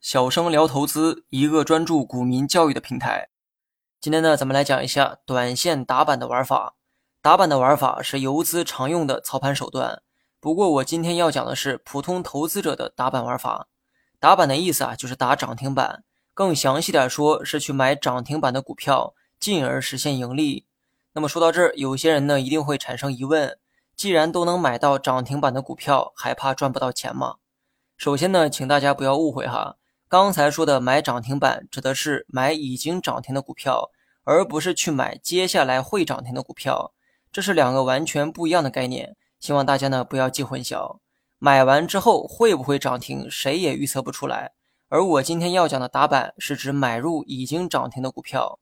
[0.00, 3.28] 小生聊投资，一个专注股民教育的平台。
[4.00, 6.74] 今天呢，咱们来讲一下短线打板的玩法。
[7.22, 10.02] 打板的玩法是游资常用的操盘手段，
[10.40, 13.68] 不过我今天要讲的是普通投资者的打板玩法。
[14.18, 20.66] 打板的意思啊，就是打涨停板，更详细点说，是去买涨停板的股票，进而实现盈利。
[21.12, 23.58] 那么说到这儿，有些人呢一定会产生疑问：
[24.00, 27.34] 既然都能买到涨停板的股票，还怕赚不到钱吗？
[27.98, 29.76] 首先呢，请大家不要误会哈。
[30.08, 33.90] 刚才说的买涨停板，指的是买已经涨停的股票，
[34.24, 36.94] 而不是去买接下来会涨停的股票，
[37.30, 39.18] 这是两个完全不一样的概念。
[39.38, 41.00] 希望大家呢不要记混淆。
[41.38, 44.52] 买完之后会不会涨停，谁也预测不出来。
[44.88, 48.58] 而我今天要讲的打板，是指买入已经涨停的股票。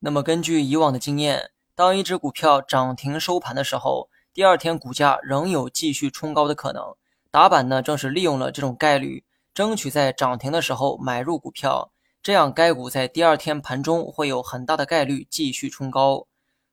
[0.00, 6.82] 那么根据以往的经验，当一只股票涨停收盘的时候，第二天股价仍有继续冲高的可能。
[7.30, 9.24] 打板呢，正是利用了这种概率。
[9.52, 16.26] 争取在涨停的时候买入股票，这样该股在第二天盘中会有很大的概率继续冲高。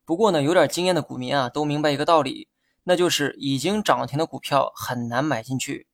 [0.05, 2.47] 不过呢，有点经验的股民啊，都明白一个道理，
[2.85, 5.87] 那就是已经涨停的股票很难买进去。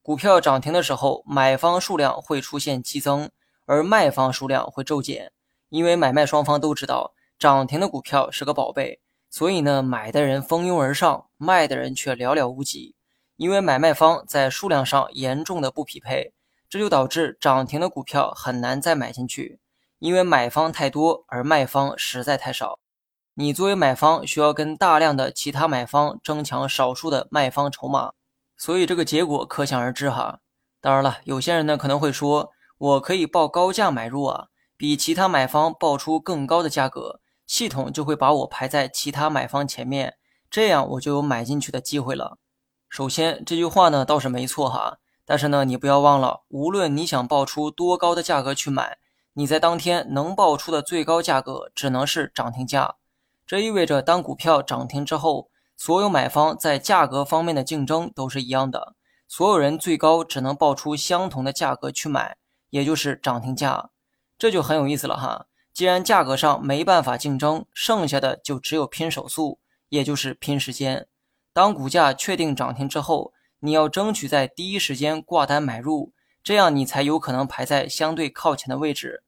[0.00, 3.30] 股票涨停的时候，买方数量会出现激增，
[3.66, 5.32] 而卖方数量会骤减。
[5.68, 9.00] 因为买卖双方都知道涨停的股票是个宝贝，
[9.30, 12.96] 所以呢，买的人蜂拥而上，卖的人却寥寥无几。
[13.36, 16.34] 因为买卖方在数量上严重的不匹配，
[16.68, 19.60] 这就导致涨停的股票很难再买进去。
[19.98, 22.78] 因为买方太多，而卖方实在太少。
[23.34, 28.12] 你作为买方，需要跟大量的其他买方争抢少数的卖方筹码，
[28.56, 30.40] 所以这个结果可想而知哈。
[30.80, 37.19] 当然了，有些人呢可能会说，我可以报高价买入啊，比其他买方报出更高的价格，
[37.50, 40.14] 系统就会把我排在其他买方前面，
[40.48, 42.38] 这样我就有买进去的机会了。
[42.88, 48.98] 首先，这句话呢倒是没错哈，但是呢，你不要忘了，无论你想报出多高的价格去买，
[49.32, 52.94] 你在当天能报出的最高价格只能是涨停价。
[53.44, 58.94] 这意味着，当股票涨停之后，所有买方在价格方面的竞争都是一样的，
[59.26, 62.36] 所有人最高只能报出相同的价格去买，
[62.68, 63.90] 也就是涨停价。
[64.38, 65.46] 这就很有意思了哈。
[65.72, 69.58] 既然价格上没办法竞争，剩下的就只有拼手速，
[69.88, 71.06] 也就是拼时间。
[71.52, 79.22] 当股价确定涨停之后，你要争取在第一时间挂单买入，这样你才有可能排在相对靠前的位置。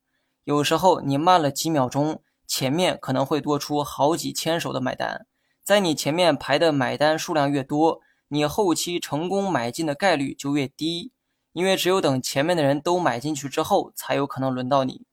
[0.44, 5.26] 有时候你慢了几秒钟，前面可能会多出好几千手的买单。
[5.62, 11.12] 在你前面排的买单数量越多，你后期成功买进的概率就越低。
[11.52, 15.04] 因为只有等前面的人都买进去之后，才有可能轮到你。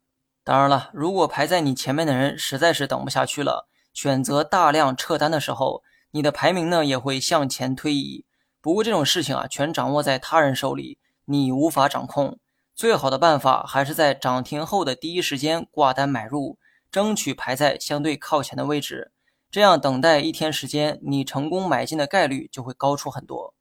[0.50, 5.84] 当然了，如果排在你前面的人实在是等不下去了，选择大量撤单的时候。
[6.10, 8.26] 你的排名呢也会向前推移，
[8.60, 12.40] 不过这种事情啊全掌握在他人手里，你无法掌控。
[12.74, 16.58] 最好的办法还是在涨停后的第一时间挂单买入，
[16.92, 19.12] 争取排在相对靠前的位置，
[19.52, 23.54] 这样等待一天时间，你成功买进的概率就会高出很多。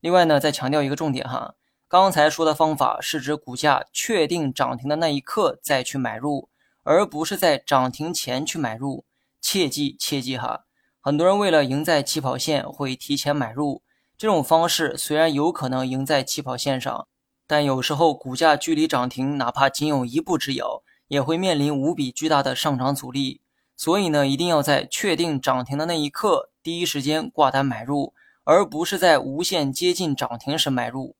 [0.00, 1.54] 另外呢，再强调一个重点哈，
[1.88, 6.48] 刚才说的方法是指股价确定涨停的那一刻再去买入，
[6.82, 9.04] 而不是在涨停前去买入，
[9.40, 10.64] 切记切记哈。
[11.00, 13.82] 很多人为了赢在起跑线，会提前买入。
[14.18, 17.06] 这种方式虽然有可能赢在起跑线上，
[17.46, 23.40] 但有时候股价距离涨停哪怕仅有一步之遥，也会面临无比巨大的上涨阻力。
[23.76, 31.14] 所以呢，一定要在确定涨停的那一刻，第一时间挂单买入，而不是在无限接近涨停时买入。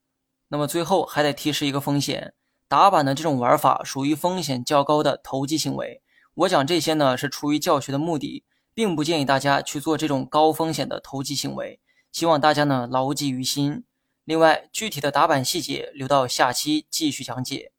[0.48, 2.34] 那么最后还得提示一个风险：
[2.68, 6.02] 打板的这种玩法属于风险较高的投机行为。
[6.34, 8.44] 我讲这些呢，是出于教学的目的。
[8.76, 11.80] 并不建议大家去做这种高风险的投机行为，
[12.12, 13.84] 希望大家呢牢记于心。
[14.24, 17.72] 另外，具体的打板细节留到下期继续讲解。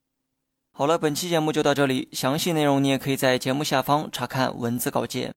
[0.72, 5.36] 好了，本期节目就到这里，详细内容你也可以在节目下方查看文字稿件。